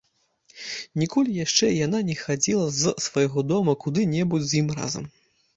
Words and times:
Ніколі 1.01 1.35
яшчэ 1.45 1.69
яна 1.85 1.99
не 2.09 2.15
хадзіла 2.23 2.65
з 2.79 2.95
свайго 3.09 3.47
дома 3.51 3.79
куды-небудзь 3.85 4.49
з 4.55 4.63
ім 4.63 4.67
разам. 4.81 5.05